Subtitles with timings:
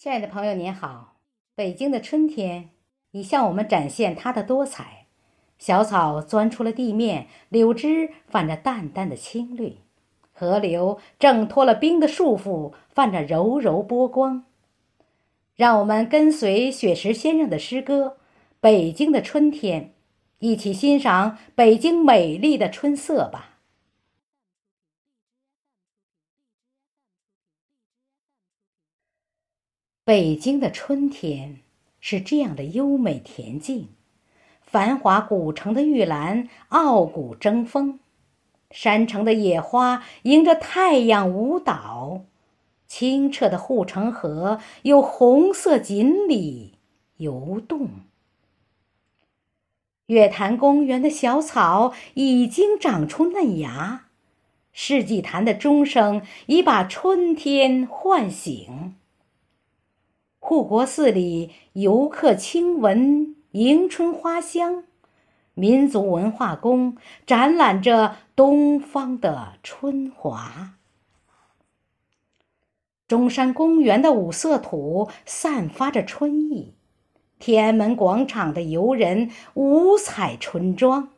[0.00, 1.16] 亲爱的朋友，您好！
[1.56, 2.68] 北京的春天
[3.10, 5.06] 已向我们展现它的多彩。
[5.58, 9.78] 小草钻出了地面，柳枝泛着淡淡的青绿，
[10.32, 14.44] 河流挣脱了冰的束缚，泛着柔柔波光。
[15.56, 18.06] 让我们跟随雪石先生的诗歌
[18.60, 19.82] 《北京的春天》，
[20.38, 23.47] 一起欣赏北京美丽的春色吧。
[30.08, 31.58] 北京的春天
[32.00, 33.88] 是这样的优美恬静，
[34.62, 38.00] 繁华古城的玉兰傲骨争锋，
[38.70, 42.22] 山城的野花迎着太阳舞蹈，
[42.86, 46.78] 清澈的护城河有红色锦鲤
[47.18, 47.90] 游动。
[50.06, 54.06] 月坛公园的小草已经长出嫩芽，
[54.72, 58.94] 世纪坛的钟声已把春天唤醒。
[60.48, 64.84] 护国寺里，游客轻闻迎春花香；
[65.52, 70.76] 民族文化宫展览着东方的春华。
[73.06, 76.72] 中山公园的五色土散发着春意，
[77.38, 81.10] 天安门广场的游人五彩春装。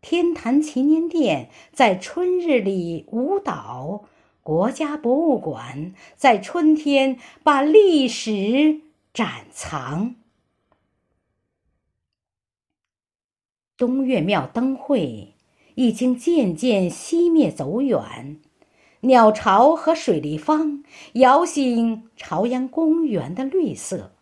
[0.00, 4.06] 天坛祈年殿在春日里舞蹈。
[4.44, 8.82] 国家博物馆在春天把历史
[9.14, 10.16] 展藏。
[13.78, 15.32] 东岳庙灯会
[15.76, 18.38] 已经渐渐熄灭走远，
[19.00, 20.84] 鸟巢和水立方
[21.14, 24.12] 摇醒朝阳公园的绿色。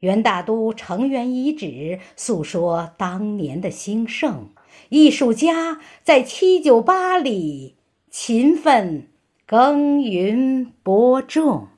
[0.00, 4.48] 元大都城垣遗址诉说当年的兴盛，
[4.88, 7.76] 艺术家在七九八里。
[8.10, 9.06] 勤奋
[9.46, 11.68] 耕耘播种，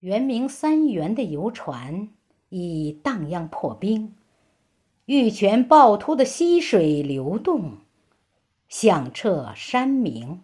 [0.00, 2.08] 圆明三元的游船
[2.48, 4.14] 已荡漾破冰，
[5.04, 7.76] 玉泉趵突的溪水流动，
[8.66, 10.40] 响彻山明。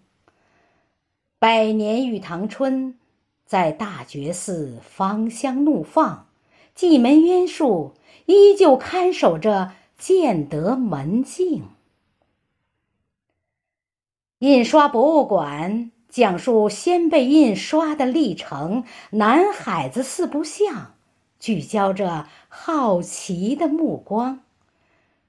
[1.38, 2.98] 百年玉堂春
[3.46, 6.28] 在大觉寺芳香怒放，
[6.74, 7.94] 蓟门渊树
[8.26, 11.64] 依旧看守着建德门径。
[14.42, 20.96] 印刷博物馆讲述先辈印刷的历程，南海子四不像
[21.38, 24.40] 聚焦着好奇的目光。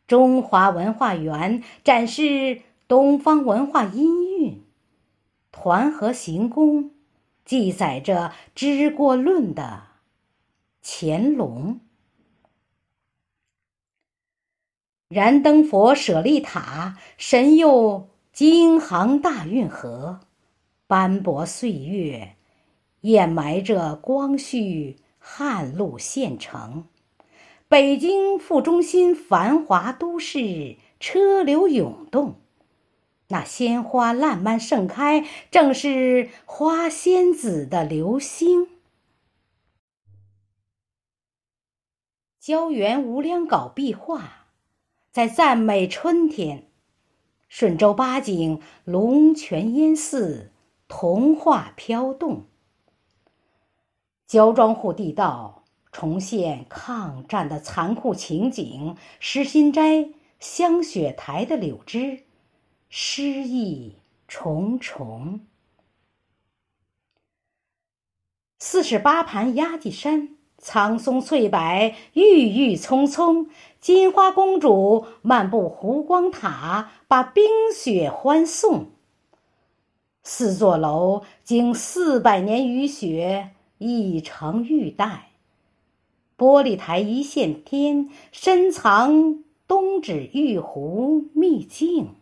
[0.07, 4.63] 中华文化园展示东方文化音韵，
[5.51, 6.89] 团河行宫
[7.45, 9.83] 记载着知过论的
[10.81, 11.79] 乾隆。
[15.07, 18.09] 燃灯佛舍利塔神佑。
[18.33, 20.21] 京杭大运河，
[20.87, 22.35] 斑驳岁月，
[23.01, 26.87] 掩埋着光绪汉路县城。
[27.67, 32.39] 北京副中心繁华都市，车流涌动，
[33.27, 38.67] 那鲜花烂漫盛开，正是花仙子的流星。
[42.39, 44.47] 胶原无量稿壁画，
[45.11, 46.67] 在赞美春天。
[47.55, 50.51] 顺州八景，龙泉烟寺，
[50.87, 52.47] 童话飘动。
[54.25, 60.09] 焦庄户地道重现抗战的残酷情景，石心斋
[60.39, 62.23] 香雪台的柳枝，
[62.89, 63.97] 诗意
[64.27, 65.45] 重重。
[68.57, 70.37] 四十八盘压髻山。
[70.63, 73.49] 苍松翠柏，郁郁葱葱。
[73.81, 77.43] 金花公主漫步湖光塔，把冰
[77.75, 78.87] 雪欢送。
[80.23, 85.31] 四座楼经四百年雨雪，已成玉带。
[86.37, 92.15] 玻璃台一线天，深藏东指玉壶秘境。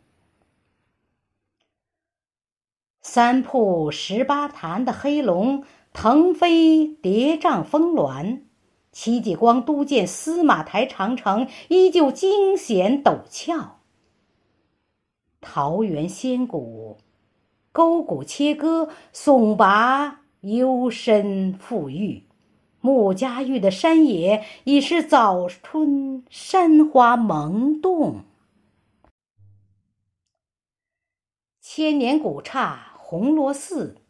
[3.03, 5.63] 三瀑十八潭的黑龙。
[5.93, 8.41] 腾飞叠嶂峰峦，
[8.91, 13.79] 戚继光督建司马台长城依旧惊险陡峭。
[15.41, 16.97] 桃源仙谷，
[17.71, 22.23] 沟谷切割，耸拔幽深富郁。
[22.79, 28.21] 穆家峪的山野已是早春山花萌动。
[31.59, 34.00] 千年古刹红螺寺。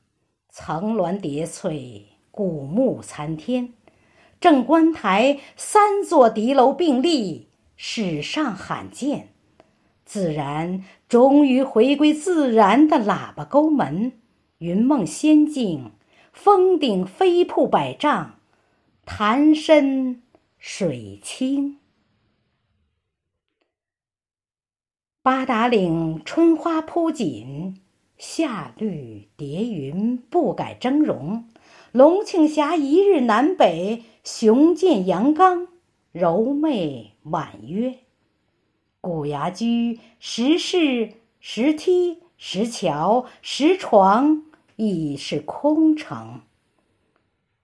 [0.51, 3.73] 层峦叠翠，古木参天，
[4.41, 9.29] 正观台三座敌楼并立，史上罕见。
[10.03, 14.11] 自然终于回归自然的喇叭沟门，
[14.57, 15.93] 云梦仙境，
[16.33, 18.39] 峰顶飞瀑百丈，
[19.05, 20.21] 潭深
[20.57, 21.77] 水清。
[25.23, 27.80] 八达岭春花铺锦，
[28.21, 31.41] 夏绿叠云不改峥嵘。
[31.91, 35.67] 龙庆峡一日南北，雄健阳刚，
[36.11, 37.95] 柔媚婉约。
[39.01, 44.43] 古崖居石室、石梯、石桥、石床，
[44.75, 46.41] 已是空城。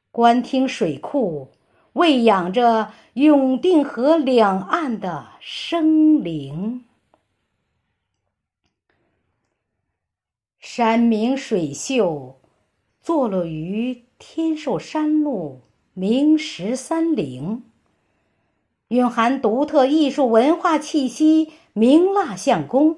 [0.10, 1.50] 官厅水库
[1.94, 6.84] 喂养着永定河两岸的生灵。
[10.78, 12.36] 山明水秀，
[13.02, 15.62] 坐落于天寿山路
[15.96, 17.64] 明十三陵。
[18.90, 22.98] 蕴含独特艺术文化气息，明蜡像宫；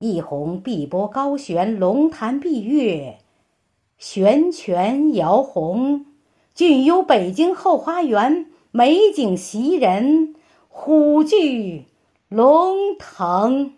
[0.00, 3.18] 一泓碧波高悬，龙潭碧月，
[3.96, 6.06] 悬泉摇红，
[6.56, 10.34] 俊幽北京后花园，美景袭人，
[10.68, 11.84] 虎踞
[12.28, 13.74] 龙腾。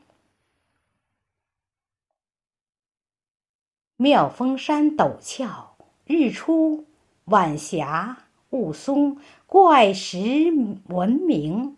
[3.99, 6.85] 妙峰山陡峭，日出
[7.25, 8.19] 晚霞。
[8.51, 9.17] 雾凇，
[9.47, 10.53] 怪石
[10.89, 11.77] 闻名。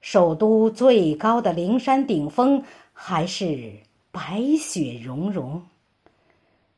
[0.00, 3.74] 首都最高的灵山顶峰还是
[4.10, 5.62] 白雪融融。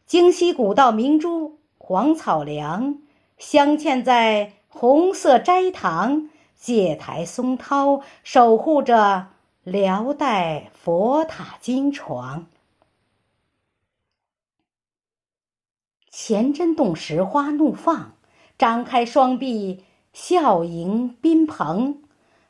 [0.07, 2.99] 京西古道明珠黄草梁
[3.39, 9.29] 镶嵌在红色斋堂，戒台松涛守护着
[9.63, 12.47] 辽代佛塔金床。
[16.21, 18.17] 钱真洞石花怒放。
[18.59, 22.03] 张开双臂，笑迎宾朋。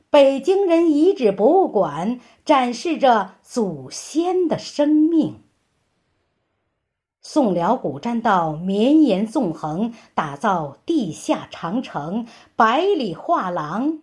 [0.09, 5.43] 北京人遗址博物馆展示着祖先的生命。
[7.21, 12.27] 宋辽古栈道绵延纵横，打造地下长城、
[12.57, 13.99] 百里画廊，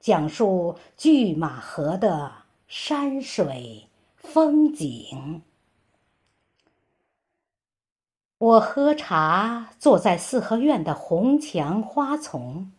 [0.00, 2.32] 讲述拒马河的
[2.66, 5.42] 山水风景。
[8.40, 12.72] 我喝茶，坐在四合院的红墙花丛，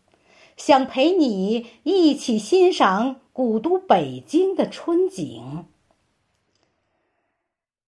[0.57, 5.65] 想陪你一起欣赏古都北京的春景。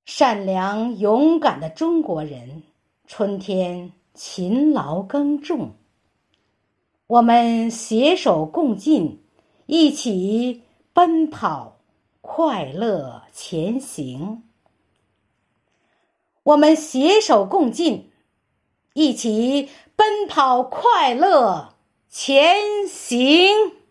[0.06, 2.62] 善良勇敢的中国人，
[3.08, 5.72] 春天勤劳耕种。
[7.08, 9.20] 我们携手共进，
[9.66, 10.62] 一起
[10.94, 11.78] 奔跑，
[12.22, 14.44] 快乐前行。
[16.44, 18.12] 我们携手共进，
[18.94, 21.76] 一起奔跑，快乐
[22.10, 23.83] 前行。